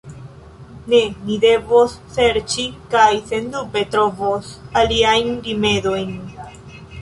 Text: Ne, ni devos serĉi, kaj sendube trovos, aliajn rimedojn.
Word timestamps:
Ne, 0.93 1.01
ni 1.25 1.35
devos 1.43 1.93
serĉi, 2.15 2.65
kaj 2.95 3.05
sendube 3.27 3.85
trovos, 3.97 4.49
aliajn 4.83 5.31
rimedojn. 5.51 6.11